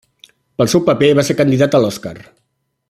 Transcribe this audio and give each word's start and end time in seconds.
Pel 0.61 0.71
seu 0.73 0.81
paper 0.87 1.11
va 1.21 1.27
ser 1.29 1.37
candidat 1.43 1.77
a 1.77 1.83
l'Oscar. 1.85 2.17